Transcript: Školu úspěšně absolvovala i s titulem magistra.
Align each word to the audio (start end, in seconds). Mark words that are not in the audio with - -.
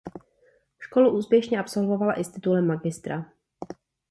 Školu 0.79 1.11
úspěšně 1.17 1.59
absolvovala 1.59 2.19
i 2.19 2.23
s 2.23 2.29
titulem 2.29 2.67
magistra. 2.67 3.25